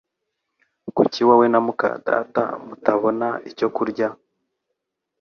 [0.95, 4.07] Kuki wowe na muka data mutabona icyo kurya?